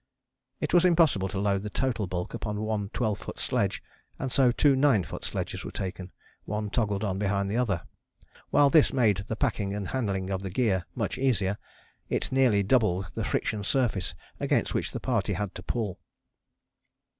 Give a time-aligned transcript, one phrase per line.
[0.59, 3.37] It was impossible to load the total bulk upon one 12 ft.
[3.37, 3.83] sledge,
[4.17, 5.23] and so two 9 ft.
[5.25, 6.11] sledges were taken,
[6.45, 7.83] one toggled on behind the other.
[8.49, 11.59] While this made the packing and handling of the gear much easier,
[12.09, 15.99] it nearly doubled the friction surface against which the party had to pull.